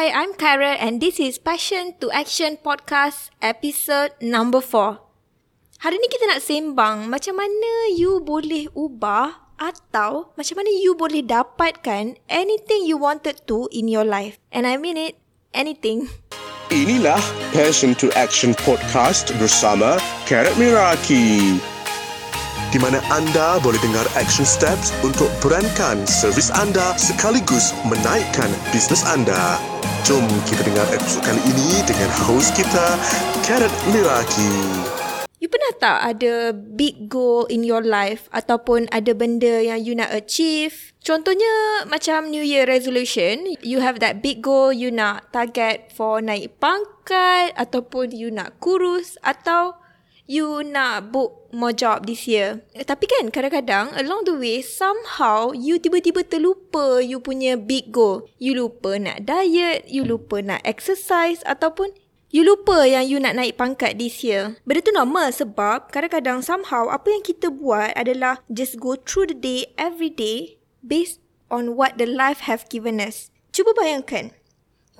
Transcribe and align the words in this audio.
Hi, 0.00 0.08
I'm 0.16 0.32
Kara 0.32 0.80
and 0.80 0.96
this 0.96 1.20
is 1.20 1.36
Passion 1.36 1.92
to 2.00 2.08
Action 2.08 2.56
Podcast 2.64 3.28
episode 3.44 4.16
number 4.24 4.64
4. 4.64 4.96
Hari 5.84 5.96
ni 6.00 6.08
kita 6.08 6.24
nak 6.24 6.40
sembang 6.40 7.04
macam 7.04 7.36
mana 7.36 7.92
you 7.92 8.16
boleh 8.24 8.72
ubah 8.72 9.52
atau 9.60 10.32
macam 10.40 10.56
mana 10.56 10.72
you 10.72 10.96
boleh 10.96 11.20
dapatkan 11.20 12.16
anything 12.32 12.88
you 12.88 12.96
wanted 12.96 13.44
to 13.44 13.68
in 13.76 13.92
your 13.92 14.08
life. 14.08 14.40
And 14.48 14.64
I 14.64 14.80
mean 14.80 14.96
it, 14.96 15.20
anything. 15.52 16.08
Inilah 16.72 17.20
Passion 17.52 17.92
to 18.00 18.08
Action 18.16 18.56
Podcast 18.56 19.36
bersama 19.36 20.00
Karat 20.24 20.56
Miraki 20.56 21.60
di 22.70 22.78
mana 22.78 23.02
anda 23.10 23.58
boleh 23.58 23.78
dengar 23.82 24.06
action 24.14 24.46
steps 24.46 24.94
untuk 25.02 25.26
berankan 25.42 26.06
servis 26.06 26.54
anda 26.54 26.94
sekaligus 26.94 27.74
menaikkan 27.86 28.50
bisnes 28.70 29.02
anda. 29.02 29.58
Jom 30.06 30.22
kita 30.46 30.62
dengar 30.62 30.86
episod 30.94 31.20
kali 31.26 31.42
ini 31.50 31.82
dengan 31.84 32.08
host 32.24 32.54
kita, 32.54 32.96
Karat 33.42 33.70
Miraki. 33.90 34.54
You 35.40 35.48
pernah 35.48 35.72
tak 35.80 35.98
ada 36.04 36.52
big 36.52 37.08
goal 37.08 37.48
in 37.48 37.64
your 37.64 37.80
life 37.80 38.28
ataupun 38.28 38.92
ada 38.92 39.16
benda 39.16 39.64
yang 39.64 39.80
you 39.80 39.96
nak 39.96 40.12
achieve? 40.12 40.92
Contohnya 41.00 41.88
macam 41.88 42.28
New 42.28 42.44
Year 42.44 42.68
resolution, 42.68 43.48
you 43.64 43.80
have 43.80 44.04
that 44.04 44.20
big 44.20 44.44
goal 44.44 44.68
you 44.68 44.92
nak 44.92 45.32
target 45.32 45.88
for 45.96 46.20
naik 46.20 46.60
pangkat 46.60 47.56
ataupun 47.56 48.12
you 48.12 48.28
nak 48.28 48.60
kurus 48.60 49.16
atau 49.24 49.79
you 50.30 50.62
nak 50.62 51.10
book 51.10 51.50
more 51.50 51.74
job 51.74 52.06
this 52.06 52.30
year. 52.30 52.62
Eh, 52.78 52.86
tapi 52.86 53.10
kan 53.10 53.34
kadang-kadang 53.34 53.90
along 53.98 54.22
the 54.22 54.34
way 54.38 54.62
somehow 54.62 55.50
you 55.50 55.82
tiba-tiba 55.82 56.22
terlupa 56.22 57.02
you 57.02 57.18
punya 57.18 57.58
big 57.58 57.90
goal. 57.90 58.22
You 58.38 58.54
lupa 58.54 58.94
nak 59.02 59.26
diet, 59.26 59.90
you 59.90 60.06
lupa 60.06 60.38
nak 60.38 60.62
exercise 60.62 61.42
ataupun 61.42 61.90
you 62.30 62.46
lupa 62.46 62.86
yang 62.86 63.10
you 63.10 63.18
nak 63.18 63.34
naik 63.34 63.58
pangkat 63.58 63.98
this 63.98 64.22
year. 64.22 64.54
Benda 64.62 64.86
tu 64.86 64.94
normal 64.94 65.34
sebab 65.34 65.90
kadang-kadang 65.90 66.46
somehow 66.46 66.86
apa 66.86 67.10
yang 67.10 67.26
kita 67.26 67.50
buat 67.50 67.90
adalah 67.98 68.38
just 68.46 68.78
go 68.78 68.94
through 68.94 69.34
the 69.34 69.34
day 69.34 69.74
every 69.74 70.14
day 70.14 70.62
based 70.86 71.18
on 71.50 71.74
what 71.74 71.98
the 71.98 72.06
life 72.06 72.46
have 72.46 72.70
given 72.70 73.02
us. 73.02 73.34
Cuba 73.50 73.74
bayangkan. 73.74 74.30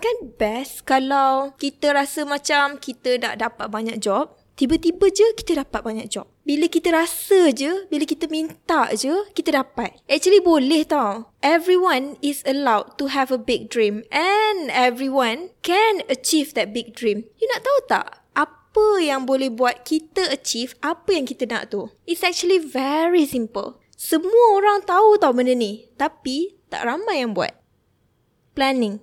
Kan 0.00 0.32
best 0.40 0.88
kalau 0.88 1.54
kita 1.60 1.92
rasa 1.92 2.24
macam 2.24 2.80
kita 2.80 3.20
dah 3.20 3.36
dapat 3.36 3.68
banyak 3.68 4.00
job 4.00 4.39
Tiba-tiba 4.60 5.08
je 5.08 5.24
kita 5.40 5.64
dapat 5.64 5.80
banyak 5.80 6.12
job. 6.12 6.28
Bila 6.44 6.68
kita 6.68 6.92
rasa 6.92 7.48
je, 7.48 7.88
bila 7.88 8.04
kita 8.04 8.28
minta 8.28 8.92
je, 8.92 9.08
kita 9.32 9.56
dapat. 9.56 9.96
Actually 10.04 10.44
boleh 10.44 10.84
tau. 10.84 11.32
Everyone 11.40 12.20
is 12.20 12.44
allowed 12.44 13.00
to 13.00 13.08
have 13.08 13.32
a 13.32 13.40
big 13.40 13.72
dream. 13.72 14.04
And 14.12 14.68
everyone 14.68 15.56
can 15.64 16.04
achieve 16.12 16.52
that 16.60 16.76
big 16.76 16.92
dream. 16.92 17.24
You 17.40 17.48
nak 17.48 17.64
tahu 17.64 17.78
tak? 17.88 18.06
Apa 18.36 19.00
yang 19.00 19.24
boleh 19.24 19.48
buat 19.48 19.88
kita 19.88 20.28
achieve 20.28 20.76
apa 20.84 21.08
yang 21.08 21.24
kita 21.24 21.48
nak 21.48 21.72
tu? 21.72 21.88
It's 22.04 22.20
actually 22.20 22.60
very 22.60 23.24
simple. 23.24 23.80
Semua 23.96 24.60
orang 24.60 24.84
tahu 24.84 25.16
tau 25.16 25.32
benda 25.32 25.56
ni. 25.56 25.88
Tapi 25.96 26.60
tak 26.68 26.84
ramai 26.84 27.24
yang 27.24 27.32
buat. 27.32 27.56
Planning. 28.52 29.00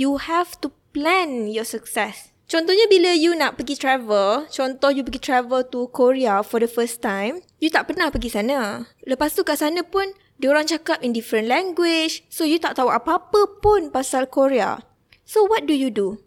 You 0.00 0.16
have 0.16 0.56
to 0.64 0.72
plan 0.96 1.52
your 1.52 1.68
success. 1.68 2.31
Contohnya 2.52 2.84
bila 2.84 3.16
you 3.16 3.32
nak 3.32 3.56
pergi 3.56 3.80
travel, 3.80 4.44
contoh 4.52 4.92
you 4.92 5.00
pergi 5.00 5.24
travel 5.24 5.64
to 5.72 5.88
Korea 5.88 6.44
for 6.44 6.60
the 6.60 6.68
first 6.68 7.00
time, 7.00 7.40
you 7.56 7.72
tak 7.72 7.88
pernah 7.88 8.12
pergi 8.12 8.28
sana. 8.28 8.84
Lepas 9.08 9.32
tu 9.32 9.40
kat 9.40 9.56
sana 9.56 9.80
pun, 9.80 10.12
dia 10.36 10.52
orang 10.52 10.68
cakap 10.68 11.00
in 11.00 11.16
different 11.16 11.48
language, 11.48 12.20
so 12.28 12.44
you 12.44 12.60
tak 12.60 12.76
tahu 12.76 12.92
apa-apa 12.92 13.56
pun 13.64 13.88
pasal 13.88 14.28
Korea. 14.28 14.84
So 15.24 15.48
what 15.48 15.64
do 15.64 15.72
you 15.72 15.88
do? 15.88 16.20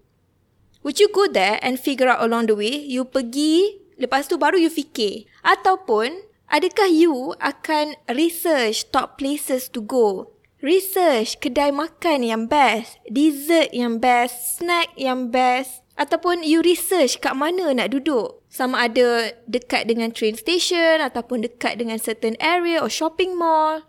Would 0.82 0.98
you 0.98 1.14
go 1.14 1.30
there 1.30 1.62
and 1.62 1.78
figure 1.78 2.09
out 2.09 2.26
along 2.26 2.50
the 2.50 2.58
way, 2.58 2.73
you 2.73 3.06
pergi, 3.06 3.86
lepas 4.02 4.26
tu 4.26 4.42
baru 4.42 4.58
you 4.58 4.73
fikir? 4.73 5.30
Ataupun, 5.45 6.26
adakah 6.50 6.89
you 6.89 7.38
akan 7.38 8.02
research 8.10 8.89
top 8.89 9.22
places 9.22 9.70
to 9.70 9.78
go? 9.78 10.33
Research 10.66 11.38
kedai 11.38 11.70
makan 11.70 12.26
yang 12.26 12.49
best, 12.49 12.98
dessert 13.05 13.70
yang 13.70 14.02
best, 14.02 14.58
snack 14.58 14.89
yang 14.98 15.30
best, 15.30 15.85
Ataupun 15.95 16.44
you 16.44 16.60
research 16.60 17.23
kat 17.23 17.36
mana 17.39 17.72
nak 17.72 17.95
duduk. 17.95 18.44
Sama 18.52 18.92
ada 18.92 19.32
dekat 19.48 19.88
dengan 19.88 20.11
train 20.11 20.36
station 20.36 21.00
ataupun 21.00 21.48
dekat 21.48 21.80
dengan 21.80 21.95
certain 21.95 22.36
area 22.44 22.83
or 22.83 22.92
shopping 22.92 23.36
mall. 23.39 23.88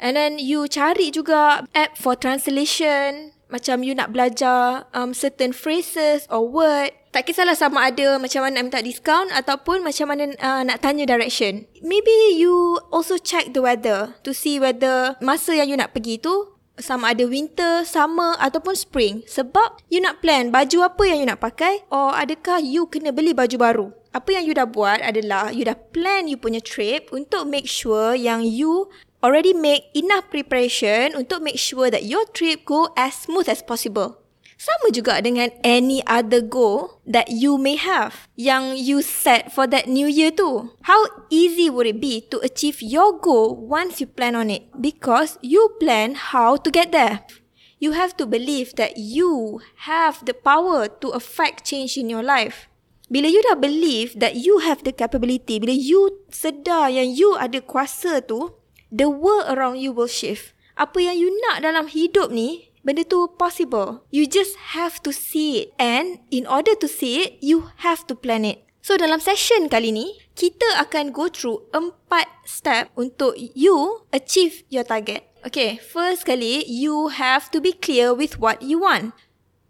And 0.00 0.16
then 0.16 0.40
you 0.40 0.66
cari 0.66 1.12
juga 1.12 1.68
app 1.76 2.00
for 2.00 2.16
translation. 2.16 3.36
Macam 3.52 3.84
you 3.84 3.94
nak 3.94 4.10
belajar 4.10 4.88
um, 4.96 5.12
certain 5.12 5.52
phrases 5.52 6.26
or 6.32 6.48
word. 6.48 6.96
Tak 7.14 7.30
kisahlah 7.30 7.54
sama 7.54 7.92
ada 7.92 8.18
macam 8.18 8.42
mana 8.42 8.58
nak 8.58 8.64
minta 8.66 8.80
discount 8.82 9.30
ataupun 9.30 9.86
macam 9.86 10.10
mana 10.10 10.34
uh, 10.42 10.66
nak 10.66 10.82
tanya 10.82 11.06
direction. 11.06 11.68
Maybe 11.78 12.34
you 12.34 12.82
also 12.90 13.20
check 13.20 13.54
the 13.54 13.62
weather 13.62 14.18
to 14.26 14.34
see 14.34 14.58
whether 14.58 15.14
masa 15.22 15.54
yang 15.54 15.70
you 15.70 15.78
nak 15.78 15.94
pergi 15.94 16.18
tu 16.18 16.53
sama 16.78 17.14
ada 17.14 17.24
winter, 17.26 17.86
summer 17.86 18.34
ataupun 18.42 18.74
spring. 18.74 19.22
Sebab 19.26 19.82
you 19.90 20.02
nak 20.02 20.18
plan 20.24 20.50
baju 20.50 20.90
apa 20.90 21.02
yang 21.06 21.18
you 21.22 21.26
nak 21.28 21.42
pakai 21.42 21.86
or 21.90 22.14
adakah 22.14 22.58
you 22.58 22.90
kena 22.90 23.14
beli 23.14 23.30
baju 23.30 23.56
baru. 23.58 23.86
Apa 24.14 24.38
yang 24.38 24.46
you 24.46 24.54
dah 24.54 24.66
buat 24.66 25.02
adalah 25.02 25.50
you 25.50 25.66
dah 25.66 25.74
plan 25.74 26.30
you 26.30 26.38
punya 26.38 26.62
trip 26.62 27.10
untuk 27.10 27.50
make 27.50 27.66
sure 27.66 28.14
yang 28.14 28.46
you 28.46 28.86
already 29.24 29.56
make 29.56 29.90
enough 29.96 30.30
preparation 30.30 31.18
untuk 31.18 31.42
make 31.42 31.58
sure 31.58 31.90
that 31.90 32.06
your 32.06 32.22
trip 32.30 32.62
go 32.62 32.92
as 32.94 33.26
smooth 33.26 33.50
as 33.50 33.64
possible. 33.64 34.23
Sama 34.64 34.88
juga 34.88 35.20
dengan 35.20 35.52
any 35.60 36.00
other 36.08 36.40
goal 36.40 36.96
that 37.04 37.28
you 37.28 37.60
may 37.60 37.76
have 37.76 38.32
yang 38.32 38.72
you 38.72 39.04
set 39.04 39.52
for 39.52 39.68
that 39.68 39.84
new 39.84 40.08
year 40.08 40.32
tu. 40.32 40.72
How 40.88 41.28
easy 41.28 41.68
would 41.68 41.84
it 41.84 42.00
be 42.00 42.24
to 42.32 42.40
achieve 42.40 42.80
your 42.80 43.12
goal 43.12 43.52
once 43.52 44.00
you 44.00 44.08
plan 44.08 44.32
on 44.32 44.48
it? 44.48 44.72
Because 44.72 45.36
you 45.44 45.68
plan 45.76 46.16
how 46.16 46.56
to 46.56 46.72
get 46.72 46.96
there. 46.96 47.28
You 47.76 47.92
have 47.92 48.16
to 48.16 48.24
believe 48.24 48.72
that 48.80 48.96
you 48.96 49.60
have 49.84 50.24
the 50.24 50.32
power 50.32 50.88
to 51.04 51.12
affect 51.12 51.68
change 51.68 52.00
in 52.00 52.08
your 52.08 52.24
life. 52.24 52.72
Bila 53.12 53.28
you 53.28 53.44
dah 53.44 53.60
believe 53.60 54.16
that 54.16 54.40
you 54.40 54.64
have 54.64 54.80
the 54.88 54.96
capability, 54.96 55.60
bila 55.60 55.76
you 55.76 56.24
sedar 56.32 56.88
yang 56.88 57.12
you 57.12 57.36
ada 57.36 57.60
kuasa 57.60 58.24
tu, 58.24 58.56
the 58.88 59.12
world 59.12 59.44
around 59.44 59.76
you 59.76 59.92
will 59.92 60.08
shift. 60.08 60.56
Apa 60.80 61.04
yang 61.04 61.20
you 61.20 61.28
nak 61.44 61.60
dalam 61.60 61.84
hidup 61.84 62.32
ni, 62.32 62.73
benda 62.84 63.02
tu 63.02 63.26
possible. 63.40 64.04
You 64.12 64.28
just 64.28 64.76
have 64.76 65.00
to 65.02 65.10
see 65.10 65.64
it. 65.64 65.66
And 65.80 66.20
in 66.30 66.44
order 66.44 66.76
to 66.78 66.86
see 66.86 67.24
it, 67.24 67.40
you 67.40 67.72
have 67.82 68.06
to 68.06 68.14
plan 68.14 68.44
it. 68.44 68.62
So 68.84 69.00
dalam 69.00 69.16
session 69.24 69.72
kali 69.72 69.96
ni, 69.96 70.12
kita 70.36 70.76
akan 70.84 71.16
go 71.16 71.32
through 71.32 71.64
empat 71.72 72.28
step 72.44 72.92
untuk 73.00 73.32
you 73.36 74.04
achieve 74.12 74.60
your 74.68 74.84
target. 74.84 75.24
Okay, 75.44 75.80
first 75.80 76.28
kali, 76.28 76.64
you 76.68 77.08
have 77.16 77.48
to 77.48 77.64
be 77.64 77.72
clear 77.72 78.12
with 78.12 78.36
what 78.36 78.60
you 78.60 78.84
want. 78.84 79.16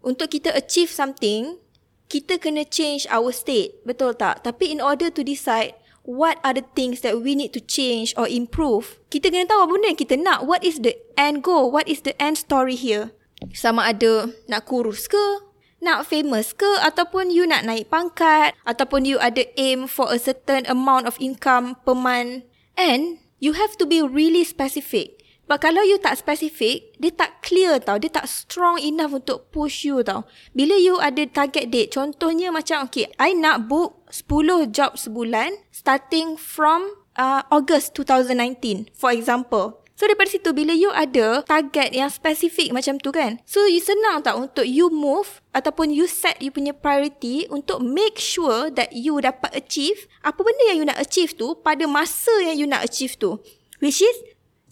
Untuk 0.03 0.35
kita 0.35 0.51
achieve 0.51 0.91
something, 0.91 1.63
kita 2.11 2.39
kena 2.39 2.67
change 2.67 3.07
our 3.07 3.31
state. 3.31 3.79
Betul 3.87 4.19
tak? 4.19 4.43
Tapi 4.43 4.71
in 4.71 4.83
order 4.83 5.07
to 5.07 5.23
decide, 5.23 5.79
what 6.05 6.37
are 6.45 6.53
the 6.53 6.63
things 6.77 7.01
that 7.01 7.21
we 7.21 7.33
need 7.33 7.51
to 7.53 7.61
change 7.61 8.13
or 8.15 8.29
improve. 8.29 9.01
Kita 9.09 9.33
kena 9.33 9.49
tahu 9.49 9.65
apa 9.65 9.71
benda 9.73 9.87
yang 9.89 9.99
kita 9.99 10.15
nak. 10.15 10.39
What 10.45 10.61
is 10.61 10.79
the 10.85 10.93
end 11.17 11.41
goal? 11.41 11.73
What 11.73 11.89
is 11.89 12.05
the 12.05 12.13
end 12.21 12.37
story 12.37 12.77
here? 12.77 13.11
Sama 13.51 13.89
ada 13.89 14.29
nak 14.45 14.69
kurus 14.69 15.09
ke? 15.09 15.43
Nak 15.81 16.07
famous 16.07 16.53
ke? 16.53 16.79
Ataupun 16.81 17.33
you 17.33 17.49
nak 17.49 17.65
naik 17.65 17.89
pangkat? 17.89 18.55
Ataupun 18.63 19.05
you 19.05 19.17
ada 19.17 19.43
aim 19.57 19.89
for 19.89 20.13
a 20.13 20.21
certain 20.21 20.63
amount 20.69 21.09
of 21.09 21.17
income 21.17 21.75
per 21.83 21.97
month? 21.97 22.45
And 22.77 23.19
you 23.41 23.57
have 23.57 23.75
to 23.81 23.85
be 23.85 24.01
really 24.01 24.45
specific. 24.45 25.14
But 25.45 25.61
kalau 25.61 25.85
you 25.85 26.01
tak 26.01 26.17
specific, 26.17 26.97
dia 26.97 27.13
tak 27.13 27.45
clear 27.45 27.77
tau. 27.77 28.01
Dia 28.01 28.09
tak 28.09 28.25
strong 28.25 28.81
enough 28.81 29.13
untuk 29.13 29.53
push 29.53 29.85
you 29.85 30.01
tau. 30.01 30.25
Bila 30.57 30.73
you 30.73 30.97
ada 30.97 31.21
target 31.29 31.69
date, 31.69 31.93
contohnya 31.93 32.49
macam, 32.49 32.89
okay, 32.89 33.13
I 33.21 33.37
nak 33.37 33.69
book 33.69 34.09
10 34.09 34.73
job 34.73 34.97
sebulan 34.97 35.53
starting 35.69 36.33
from 36.33 37.05
uh, 37.13 37.45
August 37.53 37.93
2019, 37.93 38.89
for 38.97 39.13
example. 39.13 39.85
So 39.95 40.11
daripada 40.11 40.27
situ, 40.27 40.51
bila 40.51 40.75
you 40.75 40.91
ada 40.91 41.39
target 41.47 41.95
yang 41.95 42.11
spesifik 42.11 42.75
macam 42.75 42.99
tu 42.99 43.15
kan, 43.15 43.39
so 43.47 43.63
you 43.63 43.79
senang 43.79 44.19
tak 44.27 44.35
untuk 44.35 44.67
you 44.67 44.91
move 44.91 45.39
ataupun 45.55 45.87
you 45.87 46.03
set 46.03 46.35
you 46.43 46.51
punya 46.51 46.75
priority 46.75 47.47
untuk 47.47 47.79
make 47.79 48.19
sure 48.19 48.67
that 48.75 48.91
you 48.91 49.15
dapat 49.23 49.55
achieve 49.55 50.03
apa 50.19 50.35
benda 50.35 50.63
yang 50.67 50.77
you 50.83 50.87
nak 50.91 50.99
achieve 50.99 51.31
tu 51.39 51.55
pada 51.63 51.87
masa 51.87 52.33
yang 52.43 52.59
you 52.59 52.67
nak 52.67 52.83
achieve 52.83 53.15
tu. 53.15 53.39
Which 53.79 54.03
is 54.03 54.15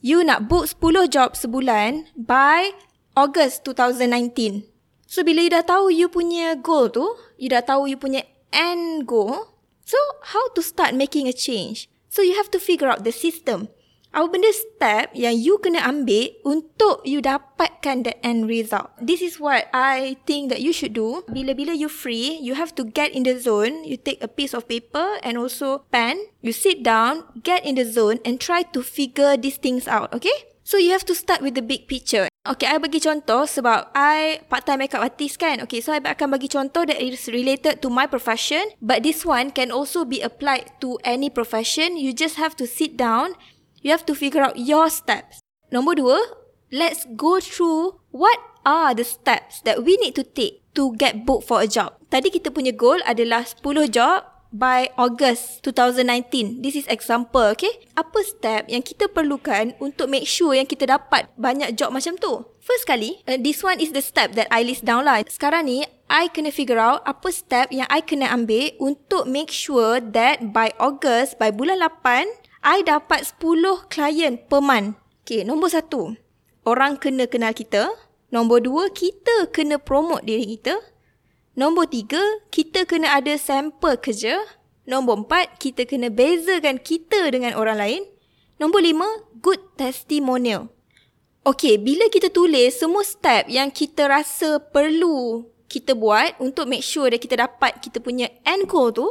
you 0.04 0.20
nak 0.20 0.52
book 0.52 0.68
10 0.68 1.08
job 1.08 1.40
sebulan 1.40 2.12
by 2.20 2.76
August 3.16 3.64
2019. 3.64 4.68
So 5.08 5.24
bila 5.24 5.48
you 5.48 5.52
dah 5.56 5.64
tahu 5.64 5.88
you 5.96 6.12
punya 6.12 6.60
goal 6.60 6.92
tu, 6.92 7.08
you 7.40 7.48
dah 7.48 7.64
tahu 7.64 7.88
you 7.88 7.96
punya 7.96 8.28
end 8.52 9.08
goal, 9.08 9.56
so 9.88 9.96
how 10.36 10.52
to 10.52 10.60
start 10.60 10.92
making 10.92 11.32
a 11.32 11.34
change? 11.34 11.88
So 12.12 12.20
you 12.20 12.36
have 12.36 12.52
to 12.52 12.60
figure 12.60 12.92
out 12.92 13.08
the 13.08 13.16
system. 13.16 13.72
Apa 14.14 14.30
benda 14.30 14.54
step 14.54 15.10
yang 15.18 15.34
you 15.34 15.58
kena 15.58 15.82
ambil 15.90 16.30
untuk 16.46 17.02
you 17.02 17.18
dapatkan 17.18 18.06
the 18.06 18.14
end 18.22 18.46
result. 18.46 18.94
This 19.02 19.26
is 19.26 19.42
what 19.42 19.66
I 19.74 20.22
think 20.30 20.54
that 20.54 20.62
you 20.62 20.70
should 20.70 20.94
do. 20.94 21.26
Bila-bila 21.26 21.74
you 21.74 21.90
free, 21.90 22.38
you 22.38 22.54
have 22.54 22.78
to 22.78 22.86
get 22.86 23.10
in 23.10 23.26
the 23.26 23.42
zone. 23.42 23.82
You 23.82 23.98
take 23.98 24.22
a 24.22 24.30
piece 24.30 24.54
of 24.54 24.70
paper 24.70 25.18
and 25.26 25.42
also 25.42 25.90
pen. 25.90 26.30
You 26.46 26.54
sit 26.54 26.86
down, 26.86 27.26
get 27.42 27.66
in 27.66 27.74
the 27.74 27.90
zone 27.90 28.22
and 28.22 28.38
try 28.38 28.62
to 28.78 28.86
figure 28.86 29.34
these 29.34 29.58
things 29.58 29.90
out, 29.90 30.14
okay? 30.14 30.54
So 30.62 30.78
you 30.78 30.94
have 30.94 31.10
to 31.10 31.18
start 31.18 31.42
with 31.42 31.58
the 31.58 31.66
big 31.66 31.90
picture. 31.90 32.30
Okay, 32.44 32.68
I 32.68 32.76
bagi 32.76 33.00
contoh 33.00 33.48
sebab 33.48 33.96
I 33.96 34.44
part-time 34.48 34.84
makeup 34.84 35.04
artist 35.04 35.40
kan. 35.40 35.64
Okay, 35.64 35.80
so 35.80 35.96
I 35.96 36.00
akan 36.00 36.36
bagi 36.36 36.52
contoh 36.52 36.84
that 36.88 37.00
is 37.00 37.32
related 37.32 37.80
to 37.84 37.88
my 37.88 38.04
profession. 38.08 38.64
But 38.84 39.04
this 39.04 39.24
one 39.24 39.52
can 39.52 39.72
also 39.72 40.04
be 40.04 40.20
applied 40.20 40.76
to 40.84 41.00
any 41.08 41.32
profession. 41.32 41.96
You 41.96 42.12
just 42.12 42.36
have 42.40 42.56
to 42.60 42.68
sit 42.68 42.96
down 43.00 43.40
you 43.84 43.92
have 43.92 44.08
to 44.08 44.16
figure 44.16 44.42
out 44.42 44.56
your 44.58 44.88
steps. 44.88 45.44
Nombor 45.70 46.00
dua, 46.00 46.20
let's 46.72 47.06
go 47.14 47.38
through 47.44 48.00
what 48.16 48.40
are 48.64 48.96
the 48.96 49.06
steps 49.06 49.62
that 49.68 49.84
we 49.84 50.00
need 50.00 50.16
to 50.16 50.24
take 50.24 50.64
to 50.74 50.96
get 50.98 51.28
booked 51.28 51.46
for 51.46 51.62
a 51.62 51.70
job. 51.70 51.94
Tadi 52.10 52.32
kita 52.34 52.50
punya 52.50 52.74
goal 52.74 52.98
adalah 53.06 53.46
10 53.46 53.92
job 53.94 54.26
by 54.54 54.90
August 55.02 55.66
2019. 55.66 56.62
This 56.62 56.78
is 56.78 56.86
example, 56.88 57.58
okay? 57.58 57.90
Apa 57.98 58.22
step 58.22 58.70
yang 58.70 58.86
kita 58.86 59.10
perlukan 59.10 59.74
untuk 59.82 60.08
make 60.08 60.30
sure 60.30 60.54
yang 60.54 60.70
kita 60.70 60.86
dapat 60.86 61.26
banyak 61.36 61.74
job 61.74 61.90
macam 61.90 62.16
tu? 62.22 62.46
First 62.62 62.86
kali, 62.86 63.20
uh, 63.26 63.36
this 63.42 63.66
one 63.66 63.82
is 63.82 63.92
the 63.92 64.00
step 64.00 64.38
that 64.38 64.48
I 64.54 64.62
list 64.64 64.86
down 64.86 65.10
lah. 65.10 65.26
Sekarang 65.26 65.68
ni, 65.68 65.84
I 66.08 66.30
kena 66.30 66.54
figure 66.54 66.78
out 66.78 67.02
apa 67.10 67.34
step 67.34 67.74
yang 67.74 67.90
I 67.90 68.06
kena 68.06 68.30
ambil 68.30 68.78
untuk 68.78 69.26
make 69.26 69.50
sure 69.50 69.98
that 69.98 70.54
by 70.54 70.70
August, 70.78 71.42
by 71.42 71.50
bulan 71.50 71.82
8, 71.82 72.43
I 72.64 72.80
dapat 72.82 73.28
10 73.28 73.92
klien 73.92 74.40
per 74.40 74.64
month. 74.64 74.96
Okay, 75.24 75.44
nombor 75.44 75.72
satu. 75.72 76.16
Orang 76.64 76.96
kena 76.96 77.28
kenal 77.28 77.52
kita. 77.52 77.92
Nombor 78.32 78.64
dua, 78.66 78.90
kita 78.90 79.52
kena 79.52 79.78
promote 79.78 80.26
diri 80.26 80.58
kita. 80.58 80.80
Nombor 81.54 81.92
tiga, 81.92 82.20
kita 82.50 82.88
kena 82.88 83.20
ada 83.20 83.36
sampel 83.38 84.00
kerja. 84.00 84.40
Nombor 84.88 85.28
empat, 85.28 85.60
kita 85.60 85.86
kena 85.86 86.08
bezakan 86.10 86.80
kita 86.80 87.30
dengan 87.30 87.54
orang 87.54 87.78
lain. 87.78 88.02
Nombor 88.58 88.82
lima, 88.82 89.06
good 89.44 89.60
testimonial. 89.76 90.72
Okay, 91.44 91.76
bila 91.76 92.08
kita 92.08 92.32
tulis 92.32 92.80
semua 92.80 93.04
step 93.04 93.52
yang 93.52 93.68
kita 93.68 94.08
rasa 94.08 94.64
perlu 94.64 95.44
kita 95.68 95.98
buat 95.98 96.40
untuk 96.40 96.70
make 96.70 96.86
sure 96.86 97.12
that 97.12 97.20
kita 97.20 97.36
dapat 97.36 97.82
kita 97.84 98.00
punya 98.00 98.32
end 98.48 98.70
goal 98.70 98.94
tu, 98.94 99.10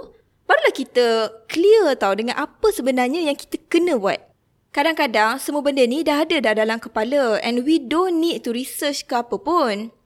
barulah 0.52 0.76
kita 0.76 1.32
clear 1.48 1.96
tau 1.96 2.12
dengan 2.12 2.36
apa 2.36 2.68
sebenarnya 2.68 3.24
yang 3.24 3.32
kita 3.32 3.56
kena 3.72 3.96
buat. 3.96 4.20
Kadang-kadang 4.68 5.40
semua 5.40 5.64
benda 5.64 5.80
ni 5.88 6.04
dah 6.04 6.28
ada 6.28 6.44
dah 6.44 6.52
dalam 6.52 6.76
kepala 6.76 7.40
and 7.40 7.64
we 7.64 7.80
don't 7.80 8.20
need 8.20 8.44
to 8.44 8.52
research 8.52 9.08
ke 9.08 9.16
apa 9.16 9.40
pun. 9.40 9.96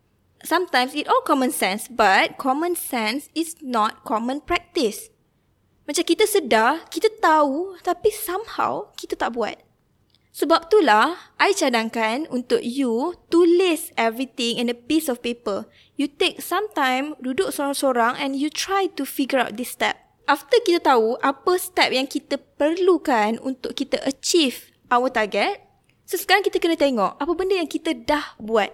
Sometimes 0.47 0.95
it 0.95 1.11
all 1.11 1.27
common 1.27 1.51
sense 1.51 1.91
but 1.91 2.39
common 2.39 2.79
sense 2.79 3.27
is 3.35 3.59
not 3.59 4.07
common 4.07 4.39
practice. 4.39 5.11
Macam 5.83 6.07
kita 6.07 6.31
sedar, 6.31 6.87
kita 6.95 7.11
tahu 7.19 7.75
tapi 7.83 8.15
somehow 8.15 8.95
kita 8.95 9.19
tak 9.19 9.35
buat. 9.35 9.59
Sebab 10.31 10.71
itulah, 10.71 11.35
I 11.43 11.59
cadangkan 11.59 12.31
untuk 12.31 12.63
you 12.63 13.19
tulis 13.35 13.91
everything 13.99 14.63
in 14.63 14.71
a 14.71 14.79
piece 14.79 15.11
of 15.11 15.27
paper. 15.27 15.67
You 15.99 16.07
take 16.07 16.39
some 16.39 16.71
time, 16.71 17.19
duduk 17.19 17.51
sorang-sorang 17.51 18.15
and 18.15 18.39
you 18.39 18.47
try 18.47 18.87
to 18.95 19.03
figure 19.03 19.43
out 19.43 19.59
this 19.59 19.75
step 19.75 20.06
after 20.27 20.59
kita 20.63 20.83
tahu 20.83 21.17
apa 21.23 21.53
step 21.59 21.91
yang 21.95 22.07
kita 22.11 22.39
perlukan 22.59 23.39
untuk 23.41 23.73
kita 23.79 24.03
achieve 24.05 24.75
our 24.91 25.11
target, 25.11 25.63
so 26.05 26.19
sekarang 26.19 26.43
kita 26.43 26.59
kena 26.59 26.77
tengok 26.79 27.17
apa 27.17 27.33
benda 27.33 27.57
yang 27.57 27.71
kita 27.71 27.95
dah 27.95 28.37
buat. 28.43 28.71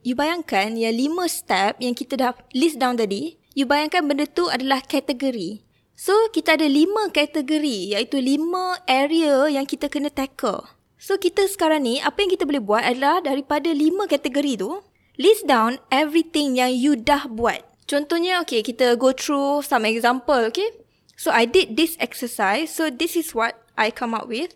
You 0.00 0.16
bayangkan 0.16 0.80
yang 0.80 0.96
lima 0.96 1.28
step 1.28 1.76
yang 1.78 1.92
kita 1.92 2.16
dah 2.16 2.32
list 2.56 2.80
down 2.80 2.96
tadi, 2.96 3.36
you 3.52 3.68
bayangkan 3.68 4.08
benda 4.08 4.24
tu 4.24 4.48
adalah 4.48 4.80
kategori. 4.80 5.60
So, 6.00 6.16
kita 6.32 6.56
ada 6.56 6.64
lima 6.64 7.12
kategori 7.12 7.92
iaitu 7.92 8.16
lima 8.16 8.80
area 8.88 9.52
yang 9.52 9.68
kita 9.68 9.92
kena 9.92 10.08
tackle. 10.08 10.64
So, 10.96 11.20
kita 11.20 11.44
sekarang 11.44 11.84
ni, 11.84 12.00
apa 12.00 12.24
yang 12.24 12.32
kita 12.32 12.48
boleh 12.48 12.64
buat 12.64 12.80
adalah 12.80 13.20
daripada 13.20 13.68
lima 13.68 14.08
kategori 14.08 14.64
tu, 14.64 14.80
list 15.20 15.44
down 15.44 15.76
everything 15.92 16.56
yang 16.56 16.72
you 16.72 16.96
dah 16.96 17.28
buat. 17.28 17.69
Contohnya, 17.90 18.38
okay, 18.38 18.62
kita 18.62 18.94
go 18.94 19.10
through 19.10 19.66
some 19.66 19.82
example, 19.82 20.46
okay? 20.46 20.70
So, 21.18 21.34
I 21.34 21.42
did 21.42 21.74
this 21.74 21.98
exercise. 21.98 22.70
So, 22.70 22.86
this 22.86 23.18
is 23.18 23.34
what 23.34 23.58
I 23.74 23.90
come 23.90 24.14
up 24.14 24.30
with. 24.30 24.54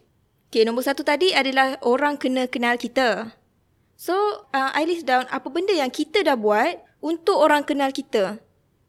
Okay, 0.55 0.63
nombor 0.63 0.87
satu 0.87 1.03
tadi 1.03 1.35
adalah 1.35 1.83
orang 1.83 2.15
kena 2.15 2.47
kenal 2.47 2.79
kita. 2.79 3.35
So, 3.99 4.47
uh, 4.55 4.71
I 4.71 4.87
list 4.87 5.11
down 5.11 5.27
apa 5.35 5.51
benda 5.51 5.75
yang 5.75 5.91
kita 5.91 6.23
dah 6.23 6.39
buat 6.39 6.79
untuk 7.03 7.35
orang 7.35 7.67
kenal 7.67 7.91
kita. 7.91 8.39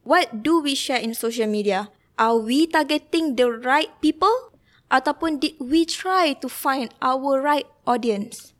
What 0.05 0.45
do 0.45 0.61
we 0.61 0.77
share 0.77 1.01
in 1.01 1.17
social 1.17 1.49
media? 1.49 1.89
Are 2.21 2.37
we 2.37 2.69
targeting 2.69 3.33
the 3.33 3.49
right 3.49 3.89
people? 3.97 4.53
Ataupun 4.93 5.41
did 5.41 5.57
we 5.57 5.89
try 5.89 6.37
to 6.37 6.45
find 6.45 6.93
our 7.01 7.41
right 7.41 7.65
audience? 7.89 8.53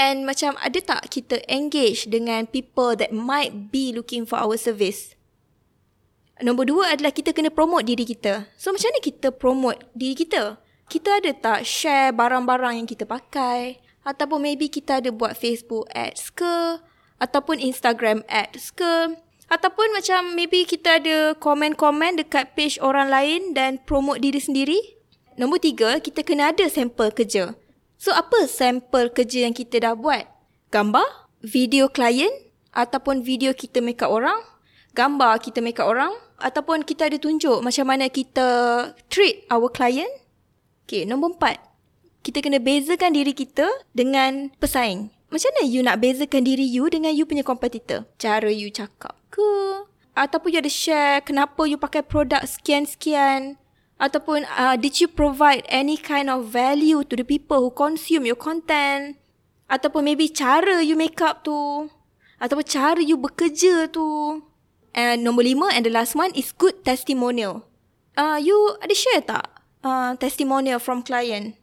And 0.00 0.24
macam 0.24 0.56
ada 0.64 0.80
tak 0.80 1.12
kita 1.12 1.44
engage 1.48 2.08
dengan 2.08 2.48
people 2.48 2.96
that 2.96 3.12
might 3.12 3.68
be 3.68 3.92
looking 3.92 4.24
for 4.24 4.40
our 4.40 4.56
service? 4.56 5.15
Nombor 6.36 6.68
dua 6.68 6.92
adalah 6.92 7.16
kita 7.16 7.32
kena 7.32 7.48
promote 7.48 7.88
diri 7.88 8.04
kita. 8.04 8.44
So 8.60 8.68
macam 8.68 8.92
mana 8.92 9.00
kita 9.00 9.28
promote 9.32 9.80
diri 9.96 10.12
kita? 10.12 10.60
Kita 10.84 11.16
ada 11.16 11.32
tak 11.32 11.64
share 11.64 12.12
barang-barang 12.12 12.76
yang 12.76 12.84
kita 12.84 13.08
pakai? 13.08 13.80
Ataupun 14.04 14.44
maybe 14.44 14.68
kita 14.68 15.00
ada 15.00 15.08
buat 15.08 15.32
Facebook 15.32 15.88
ads 15.96 16.28
ke? 16.30 16.78
Ataupun 17.16 17.56
Instagram 17.56 18.20
ads 18.28 18.68
ke? 18.76 19.16
Ataupun 19.48 19.96
macam 19.96 20.36
maybe 20.36 20.68
kita 20.68 21.00
ada 21.00 21.32
komen-komen 21.40 22.20
dekat 22.20 22.52
page 22.52 22.76
orang 22.84 23.08
lain 23.08 23.56
dan 23.56 23.80
promote 23.88 24.20
diri 24.20 24.36
sendiri? 24.36 24.78
Nombor 25.40 25.64
tiga, 25.64 25.96
kita 26.04 26.20
kena 26.20 26.52
ada 26.52 26.68
sampel 26.68 27.16
kerja. 27.16 27.56
So 27.96 28.12
apa 28.12 28.44
sampel 28.44 29.08
kerja 29.08 29.48
yang 29.48 29.56
kita 29.56 29.80
dah 29.80 29.96
buat? 29.96 30.28
Gambar? 30.68 31.32
Video 31.40 31.88
klien? 31.88 32.28
Ataupun 32.76 33.24
video 33.24 33.56
kita 33.56 33.80
make 33.80 34.04
up 34.04 34.12
orang? 34.12 34.36
Gambar 34.92 35.40
kita 35.40 35.64
make 35.64 35.80
up 35.80 35.88
orang? 35.88 36.25
Ataupun 36.40 36.84
kita 36.84 37.08
ada 37.08 37.16
tunjuk 37.16 37.64
macam 37.64 37.86
mana 37.88 38.08
kita 38.12 38.48
treat 39.08 39.44
our 39.48 39.68
client. 39.72 40.10
Okay, 40.86 41.02
nombor 41.02 41.34
empat. 41.34 41.58
Kita 42.22 42.42
kena 42.42 42.58
bezakan 42.58 43.14
diri 43.14 43.34
kita 43.34 43.66
dengan 43.94 44.50
pesaing. 44.58 45.10
Macam 45.26 45.50
mana 45.54 45.62
you 45.66 45.82
nak 45.82 45.98
bezakan 45.98 46.46
diri 46.46 46.62
you 46.62 46.86
dengan 46.86 47.10
you 47.10 47.26
punya 47.26 47.42
competitor? 47.42 48.06
Cara 48.18 48.46
you 48.50 48.70
cakap 48.70 49.18
ke? 49.30 49.82
Ataupun 50.14 50.54
you 50.54 50.60
ada 50.62 50.70
share 50.70 51.20
kenapa 51.20 51.66
you 51.66 51.76
pakai 51.76 52.06
produk 52.06 52.46
sekian-sekian? 52.46 53.58
Ataupun 53.98 54.46
uh, 54.54 54.76
did 54.78 55.00
you 55.00 55.08
provide 55.08 55.64
any 55.66 55.98
kind 55.98 56.28
of 56.28 56.52
value 56.52 57.02
to 57.02 57.14
the 57.16 57.26
people 57.26 57.58
who 57.64 57.72
consume 57.74 58.28
your 58.28 58.38
content? 58.38 59.18
Ataupun 59.66 60.06
maybe 60.06 60.30
cara 60.30 60.78
you 60.84 60.94
make 60.94 61.18
up 61.18 61.42
tu? 61.42 61.90
Ataupun 62.38 62.62
cara 62.62 63.00
you 63.02 63.18
bekerja 63.18 63.90
tu? 63.90 64.40
And 64.96 65.20
nombor 65.20 65.44
lima 65.44 65.68
and 65.76 65.84
the 65.84 65.92
last 65.92 66.16
one 66.16 66.32
is 66.32 66.56
good 66.56 66.80
testimonial. 66.80 67.68
Uh, 68.16 68.40
you 68.40 68.56
ada 68.80 68.96
share 68.96 69.20
tak 69.20 69.44
uh, 69.84 70.16
testimonial 70.16 70.80
from 70.80 71.04
client? 71.04 71.60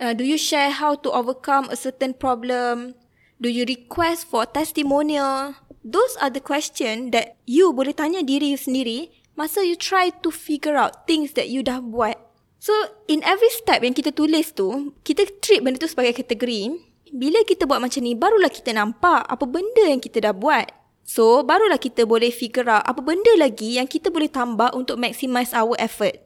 Uh, 0.00 0.16
do 0.16 0.24
you 0.24 0.40
share 0.40 0.72
how 0.72 0.96
to 0.96 1.12
overcome 1.12 1.68
a 1.68 1.76
certain 1.76 2.16
problem? 2.16 2.96
Do 3.36 3.52
you 3.52 3.68
request 3.68 4.32
for 4.32 4.48
testimonial? 4.48 5.60
Those 5.84 6.16
are 6.24 6.32
the 6.32 6.40
question 6.40 7.12
that 7.12 7.36
you 7.44 7.76
boleh 7.76 7.92
tanya 7.92 8.24
diri 8.24 8.56
you 8.56 8.60
sendiri 8.60 9.12
masa 9.36 9.60
you 9.60 9.76
try 9.76 10.08
to 10.24 10.32
figure 10.32 10.76
out 10.76 11.04
things 11.04 11.36
that 11.36 11.52
you 11.52 11.60
dah 11.60 11.84
buat. 11.84 12.16
So, 12.60 12.72
in 13.08 13.24
every 13.24 13.48
step 13.56 13.80
yang 13.80 13.96
kita 13.96 14.12
tulis 14.12 14.52
tu, 14.52 14.92
kita 15.00 15.24
treat 15.40 15.64
benda 15.64 15.80
tu 15.80 15.88
sebagai 15.88 16.20
kategori. 16.20 16.76
Bila 17.12 17.40
kita 17.48 17.64
buat 17.64 17.80
macam 17.80 18.04
ni, 18.04 18.12
barulah 18.12 18.52
kita 18.52 18.76
nampak 18.76 19.24
apa 19.24 19.44
benda 19.48 19.88
yang 19.88 20.00
kita 20.00 20.20
dah 20.20 20.36
buat. 20.36 20.68
So, 21.10 21.42
barulah 21.42 21.82
kita 21.82 22.06
boleh 22.06 22.30
figure 22.30 22.70
out 22.70 22.86
apa 22.86 23.02
benda 23.02 23.34
lagi 23.34 23.82
yang 23.82 23.90
kita 23.90 24.14
boleh 24.14 24.30
tambah 24.30 24.70
untuk 24.78 24.94
maximize 24.94 25.50
our 25.50 25.74
effort. 25.82 26.22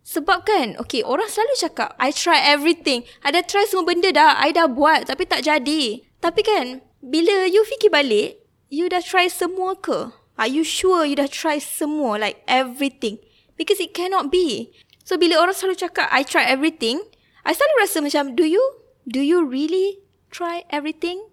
Sebab 0.00 0.48
kan, 0.48 0.80
okay, 0.80 1.04
orang 1.04 1.28
selalu 1.28 1.60
cakap, 1.60 1.92
I 2.00 2.08
try 2.08 2.40
everything. 2.40 3.04
I 3.20 3.36
dah 3.36 3.44
try 3.44 3.68
semua 3.68 3.84
benda 3.84 4.08
dah, 4.08 4.40
I 4.40 4.56
dah 4.56 4.64
buat 4.64 5.12
tapi 5.12 5.28
tak 5.28 5.44
jadi. 5.44 6.08
Tapi 6.24 6.40
kan, 6.40 6.80
bila 7.04 7.44
you 7.52 7.60
fikir 7.68 7.92
balik, 7.92 8.40
you 8.72 8.88
dah 8.88 9.04
try 9.04 9.28
semua 9.28 9.76
ke? 9.76 10.08
Are 10.40 10.48
you 10.48 10.64
sure 10.64 11.04
you 11.04 11.12
dah 11.12 11.28
try 11.28 11.60
semua, 11.60 12.16
like 12.16 12.40
everything? 12.48 13.20
Because 13.60 13.76
it 13.76 13.92
cannot 13.92 14.32
be. 14.32 14.72
So, 15.04 15.20
bila 15.20 15.36
orang 15.36 15.52
selalu 15.52 15.76
cakap, 15.76 16.08
I 16.08 16.24
try 16.24 16.48
everything, 16.48 17.04
I 17.44 17.52
selalu 17.52 17.74
rasa 17.84 18.00
macam, 18.00 18.32
do 18.40 18.48
you? 18.48 18.64
Do 19.04 19.20
you 19.20 19.44
really 19.44 20.00
try 20.32 20.64
everything? 20.72 21.31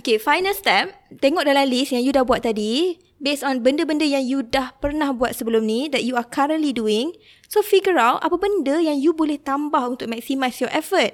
Okay, 0.00 0.16
final 0.16 0.56
step. 0.56 0.96
Tengok 1.12 1.44
dalam 1.44 1.68
list 1.68 1.92
yang 1.92 2.00
you 2.00 2.08
dah 2.08 2.24
buat 2.24 2.40
tadi. 2.40 2.96
Based 3.20 3.44
on 3.44 3.60
benda-benda 3.60 4.08
yang 4.08 4.24
you 4.24 4.40
dah 4.40 4.72
pernah 4.80 5.12
buat 5.12 5.36
sebelum 5.36 5.68
ni 5.68 5.92
that 5.92 6.08
you 6.08 6.16
are 6.16 6.24
currently 6.24 6.72
doing. 6.72 7.12
So, 7.52 7.60
figure 7.60 8.00
out 8.00 8.24
apa 8.24 8.40
benda 8.40 8.80
yang 8.80 8.96
you 8.96 9.12
boleh 9.12 9.36
tambah 9.36 9.76
untuk 9.76 10.08
maximize 10.08 10.56
your 10.56 10.72
effort. 10.72 11.12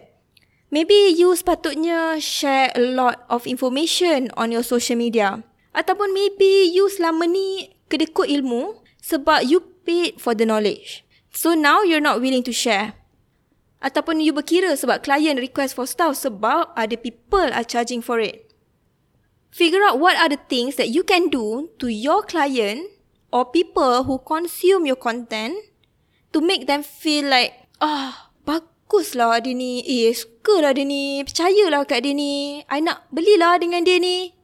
Maybe 0.71 1.19
you 1.19 1.35
sepatutnya 1.35 2.23
share 2.23 2.71
a 2.79 2.83
lot 2.95 3.27
of 3.27 3.51
information 3.51 4.31
on 4.39 4.55
your 4.55 4.63
social 4.63 4.95
media. 4.95 5.43
Ataupun 5.75 6.15
maybe 6.15 6.71
you 6.71 6.87
selama 6.87 7.27
ni 7.27 7.75
kedekut 7.91 8.31
ilmu 8.31 8.87
sebab 9.03 9.51
you 9.51 9.67
paid 9.83 10.23
for 10.23 10.39
the 10.39 10.47
knowledge. 10.47 11.03
So 11.35 11.59
now 11.59 11.83
you're 11.83 11.99
not 11.99 12.23
willing 12.23 12.47
to 12.47 12.55
share. 12.55 12.95
Ataupun 13.83 14.23
you 14.23 14.31
berkira 14.31 14.79
sebab 14.79 15.03
client 15.03 15.43
request 15.43 15.75
for 15.75 15.91
stuff 15.91 16.15
sebab 16.15 16.71
ada 16.79 16.95
people 16.95 17.51
are 17.51 17.67
charging 17.67 17.99
for 17.99 18.23
it. 18.23 18.46
Figure 19.51 19.83
out 19.85 19.99
what 19.99 20.17
are 20.17 20.29
the 20.29 20.41
things 20.49 20.77
that 20.77 20.93
you 20.93 21.03
can 21.03 21.29
do 21.29 21.71
to 21.79 21.89
your 21.89 22.23
client 22.23 22.85
or 23.33 23.49
people 23.49 24.05
who 24.05 24.19
consume 24.21 24.87
your 24.87 25.01
content 25.01 25.57
to 26.33 26.41
make 26.41 26.67
them 26.67 26.83
feel 26.83 27.29
like, 27.29 27.69
ah, 27.81 28.13
oh, 28.13 28.15
baguslah 28.45 29.41
dia 29.41 29.57
ni. 29.57 29.81
Eh, 29.83 30.13
suka 30.13 30.61
lah 30.61 30.73
dia 30.77 30.85
ni. 30.85 31.25
Percayalah 31.25 31.89
kat 31.89 32.05
dia 32.05 32.13
ni. 32.13 32.61
I 32.69 32.85
nak 32.85 33.09
belilah 33.09 33.57
dengan 33.61 33.83
dia 33.83 33.97
ni. 33.97 34.37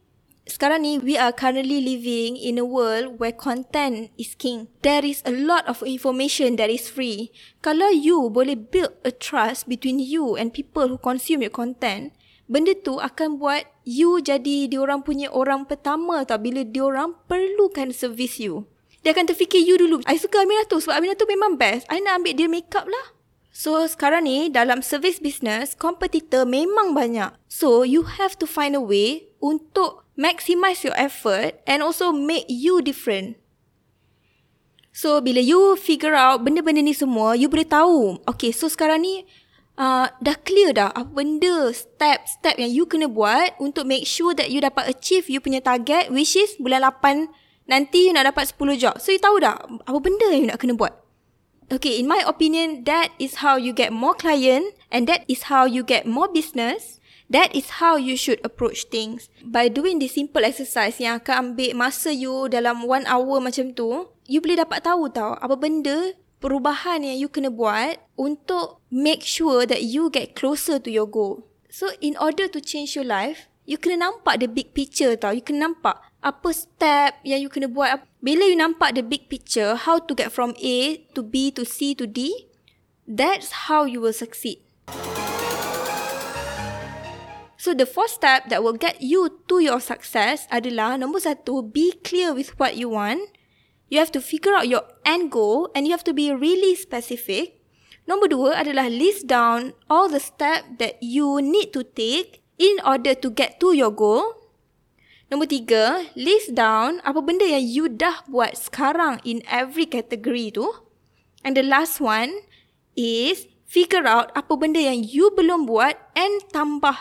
Sekarang 0.42 0.82
ni, 0.82 0.98
we 0.98 1.14
are 1.14 1.30
currently 1.30 1.78
living 1.78 2.34
in 2.34 2.58
a 2.58 2.66
world 2.66 3.22
where 3.22 3.30
content 3.30 4.10
is 4.18 4.34
king. 4.34 4.66
There 4.82 5.06
is 5.06 5.22
a 5.22 5.30
lot 5.30 5.62
of 5.70 5.86
information 5.86 6.58
that 6.58 6.66
is 6.66 6.90
free. 6.90 7.30
Kalau 7.62 7.94
you 7.94 8.26
boleh 8.26 8.58
build 8.58 8.90
a 9.06 9.14
trust 9.14 9.70
between 9.70 10.02
you 10.02 10.34
and 10.34 10.50
people 10.50 10.90
who 10.90 10.98
consume 10.98 11.46
your 11.46 11.54
content, 11.54 12.10
benda 12.50 12.74
tu 12.78 12.98
akan 12.98 13.38
buat 13.38 13.66
you 13.86 14.22
jadi 14.22 14.70
diorang 14.70 15.02
punya 15.02 15.30
orang 15.30 15.66
pertama 15.66 16.22
tau 16.26 16.38
bila 16.38 16.62
diorang 16.62 17.18
perlukan 17.26 17.90
service 17.94 18.38
you. 18.42 18.66
Dia 19.02 19.10
akan 19.10 19.26
terfikir 19.26 19.62
you 19.62 19.74
dulu. 19.74 19.98
I 20.06 20.14
suka 20.14 20.46
Aminah 20.46 20.66
tu 20.70 20.78
sebab 20.78 20.94
Aminah 20.94 21.18
tu 21.18 21.26
memang 21.26 21.58
best. 21.58 21.86
I 21.90 21.98
nak 21.98 22.22
ambil 22.22 22.38
dia 22.38 22.46
makeup 22.46 22.86
lah. 22.86 23.06
So 23.52 23.84
sekarang 23.84 24.24
ni 24.24 24.48
dalam 24.48 24.80
service 24.80 25.20
business, 25.20 25.76
kompetitor 25.76 26.48
memang 26.48 26.96
banyak. 26.96 27.36
So 27.50 27.84
you 27.84 28.06
have 28.16 28.38
to 28.40 28.46
find 28.48 28.72
a 28.72 28.80
way 28.80 29.28
untuk 29.42 30.06
maximize 30.16 30.86
your 30.86 30.96
effort 30.96 31.60
and 31.66 31.82
also 31.82 32.14
make 32.14 32.46
you 32.48 32.80
different. 32.80 33.42
So 34.92 35.24
bila 35.24 35.40
you 35.40 35.74
figure 35.80 36.12
out 36.12 36.44
benda-benda 36.44 36.84
ni 36.84 36.92
semua, 36.92 37.32
you 37.34 37.48
boleh 37.48 37.64
tahu. 37.64 38.20
Okay, 38.28 38.52
so 38.52 38.68
sekarang 38.68 39.02
ni 39.04 39.24
uh, 39.76 40.08
dah 40.20 40.36
clear 40.42 40.76
dah 40.76 40.90
apa 40.92 41.08
benda, 41.08 41.70
step-step 41.72 42.58
yang 42.58 42.72
you 42.72 42.84
kena 42.84 43.08
buat 43.08 43.56
untuk 43.62 43.88
make 43.88 44.04
sure 44.04 44.36
that 44.36 44.52
you 44.52 44.60
dapat 44.60 44.88
achieve 44.88 45.28
you 45.28 45.38
punya 45.38 45.62
target 45.62 46.12
which 46.12 46.36
is 46.36 46.56
bulan 46.60 46.84
8 46.84 47.30
nanti 47.70 48.10
you 48.10 48.12
nak 48.12 48.32
dapat 48.34 48.50
10 48.50 48.80
job. 48.80 48.94
So 48.98 49.14
you 49.14 49.20
tahu 49.22 49.40
dah 49.40 49.56
apa 49.86 49.98
benda 50.02 50.28
yang 50.32 50.42
you 50.44 50.50
nak 50.50 50.60
kena 50.60 50.76
buat. 50.76 51.02
Okay, 51.72 51.96
in 51.96 52.04
my 52.04 52.20
opinion, 52.28 52.84
that 52.84 53.16
is 53.16 53.40
how 53.40 53.56
you 53.56 53.72
get 53.72 53.96
more 53.96 54.12
client 54.12 54.76
and 54.92 55.08
that 55.08 55.24
is 55.24 55.48
how 55.48 55.64
you 55.64 55.80
get 55.80 56.04
more 56.04 56.28
business. 56.28 57.00
That 57.32 57.56
is 57.56 57.80
how 57.80 57.96
you 57.96 58.12
should 58.12 58.44
approach 58.44 58.92
things. 58.92 59.32
By 59.40 59.72
doing 59.72 59.96
this 59.96 60.20
simple 60.20 60.44
exercise 60.44 61.00
yang 61.00 61.24
akan 61.24 61.56
ambil 61.56 61.72
masa 61.72 62.12
you 62.12 62.44
dalam 62.52 62.84
one 62.84 63.08
hour 63.08 63.40
macam 63.40 63.72
tu, 63.72 64.04
you 64.28 64.44
boleh 64.44 64.60
dapat 64.60 64.84
tahu 64.84 65.08
tau 65.08 65.32
apa 65.40 65.56
benda 65.56 66.12
perubahan 66.42 67.06
yang 67.06 67.22
you 67.22 67.30
kena 67.30 67.54
buat 67.54 68.02
untuk 68.18 68.82
make 68.90 69.22
sure 69.22 69.62
that 69.62 69.86
you 69.86 70.10
get 70.10 70.34
closer 70.34 70.82
to 70.82 70.90
your 70.90 71.06
goal. 71.06 71.46
So 71.70 71.94
in 72.02 72.18
order 72.18 72.50
to 72.50 72.58
change 72.58 72.98
your 72.98 73.06
life, 73.06 73.46
you 73.62 73.78
kena 73.78 74.10
nampak 74.10 74.42
the 74.42 74.50
big 74.50 74.74
picture 74.74 75.14
tau. 75.14 75.30
You 75.30 75.46
kena 75.46 75.70
nampak 75.70 76.02
apa 76.18 76.50
step 76.50 77.22
yang 77.22 77.46
you 77.46 77.48
kena 77.48 77.70
buat. 77.70 78.02
Bila 78.18 78.42
you 78.50 78.58
nampak 78.58 78.98
the 78.98 79.06
big 79.06 79.30
picture, 79.30 79.78
how 79.78 80.02
to 80.02 80.12
get 80.18 80.34
from 80.34 80.58
A 80.58 81.06
to 81.14 81.22
B 81.22 81.54
to 81.54 81.62
C 81.62 81.94
to 81.94 82.10
D, 82.10 82.50
that's 83.06 83.70
how 83.70 83.86
you 83.86 84.02
will 84.02 84.14
succeed. 84.14 84.58
So 87.62 87.70
the 87.78 87.86
fourth 87.86 88.18
step 88.18 88.50
that 88.50 88.66
will 88.66 88.74
get 88.74 88.98
you 88.98 89.38
to 89.46 89.62
your 89.62 89.78
success 89.78 90.50
adalah 90.50 90.98
nombor 90.98 91.22
satu, 91.22 91.62
be 91.62 91.94
clear 92.02 92.34
with 92.34 92.58
what 92.58 92.74
you 92.74 92.90
want. 92.90 93.22
You 93.92 94.00
have 94.00 94.08
to 94.16 94.24
figure 94.24 94.56
out 94.56 94.72
your 94.72 94.88
end 95.04 95.28
goal 95.28 95.68
and 95.76 95.84
you 95.84 95.92
have 95.92 96.00
to 96.08 96.16
be 96.16 96.32
really 96.32 96.72
specific. 96.80 97.60
Nombor 98.08 98.32
dua 98.32 98.50
adalah 98.64 98.88
list 98.88 99.28
down 99.28 99.76
all 99.92 100.08
the 100.08 100.16
steps 100.16 100.64
that 100.80 100.96
you 101.04 101.44
need 101.44 101.76
to 101.76 101.84
take 101.84 102.40
in 102.56 102.80
order 102.88 103.12
to 103.12 103.28
get 103.28 103.60
to 103.60 103.76
your 103.76 103.92
goal. 103.92 104.48
Nombor 105.28 105.52
tiga, 105.52 106.08
list 106.16 106.56
down 106.56 107.04
apa 107.04 107.20
benda 107.20 107.44
yang 107.44 107.68
you 107.68 107.92
dah 107.92 108.24
buat 108.32 108.56
sekarang 108.56 109.20
in 109.28 109.44
every 109.44 109.84
category 109.84 110.48
tu. 110.48 110.72
And 111.44 111.52
the 111.52 111.60
last 111.60 112.00
one 112.00 112.32
is 112.96 113.44
figure 113.68 114.08
out 114.08 114.32
apa 114.32 114.56
benda 114.56 114.80
yang 114.80 115.04
you 115.04 115.28
belum 115.36 115.68
buat 115.68 116.00
and 116.16 116.40
tambah 116.48 116.96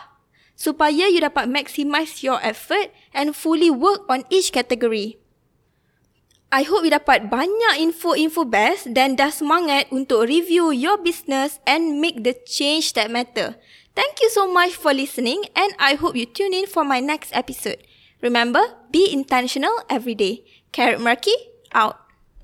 supaya 0.60 1.08
you 1.08 1.24
dapat 1.24 1.48
maximize 1.48 2.20
your 2.20 2.44
effort 2.44 2.92
and 3.16 3.32
fully 3.32 3.72
work 3.72 4.04
on 4.12 4.28
each 4.28 4.52
category. 4.52 5.21
I 6.51 6.67
hope 6.67 6.84
you 6.84 6.91
dapat 6.91 7.31
banyak 7.31 7.79
info-info 7.79 8.43
best 8.43 8.91
dan 8.91 9.15
dah 9.15 9.31
semangat 9.31 9.88
untuk 9.88 10.27
review 10.27 10.75
your 10.75 11.00
business 11.00 11.63
and 11.63 12.03
make 12.03 12.27
the 12.27 12.36
change 12.43 12.91
that 13.00 13.08
matter. 13.08 13.55
Thank 13.96 14.20
you 14.20 14.27
so 14.27 14.51
much 14.51 14.75
for 14.75 14.91
listening 14.91 15.48
and 15.55 15.72
I 15.79 15.96
hope 15.96 16.20
you 16.20 16.27
tune 16.27 16.51
in 16.51 16.67
for 16.67 16.84
my 16.84 17.00
next 17.00 17.31
episode. 17.31 17.79
Remember, 18.20 18.75
be 18.91 19.08
intentional 19.08 19.72
every 19.88 20.12
day. 20.12 20.43
Carrot 20.75 21.00
Murky, 21.00 21.55
out. 21.72 22.11